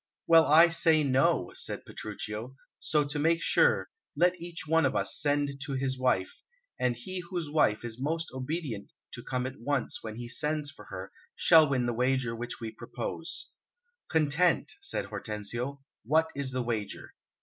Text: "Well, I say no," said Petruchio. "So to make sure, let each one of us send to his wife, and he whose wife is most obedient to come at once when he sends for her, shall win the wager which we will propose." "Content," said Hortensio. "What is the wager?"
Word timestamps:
"Well, 0.25 0.47
I 0.47 0.69
say 0.69 1.03
no," 1.03 1.51
said 1.53 1.85
Petruchio. 1.85 2.55
"So 2.79 3.03
to 3.03 3.19
make 3.19 3.43
sure, 3.43 3.91
let 4.15 4.33
each 4.41 4.65
one 4.65 4.83
of 4.83 4.95
us 4.95 5.21
send 5.21 5.61
to 5.67 5.73
his 5.73 5.95
wife, 5.95 6.41
and 6.79 6.95
he 6.95 7.19
whose 7.29 7.51
wife 7.51 7.85
is 7.85 8.01
most 8.01 8.31
obedient 8.33 8.91
to 9.13 9.21
come 9.21 9.45
at 9.45 9.59
once 9.59 10.01
when 10.01 10.15
he 10.15 10.27
sends 10.27 10.71
for 10.71 10.85
her, 10.85 11.11
shall 11.35 11.69
win 11.69 11.85
the 11.85 11.93
wager 11.93 12.35
which 12.35 12.59
we 12.59 12.69
will 12.69 12.77
propose." 12.87 13.49
"Content," 14.09 14.71
said 14.81 15.05
Hortensio. 15.05 15.83
"What 16.03 16.31
is 16.35 16.49
the 16.49 16.63
wager?" 16.63 17.13